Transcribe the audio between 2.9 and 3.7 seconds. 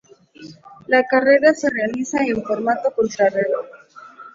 contrarreloj.